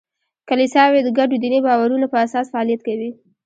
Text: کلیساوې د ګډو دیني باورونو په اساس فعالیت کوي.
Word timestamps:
کلیساوې 0.49 0.99
د 1.03 1.09
ګډو 1.17 1.35
دیني 1.43 1.59
باورونو 1.67 2.05
په 2.11 2.17
اساس 2.25 2.45
فعالیت 2.53 2.81
کوي. 2.87 3.11